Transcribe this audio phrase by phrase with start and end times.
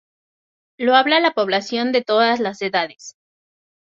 [0.79, 3.17] Lo habla la población de todas las edades.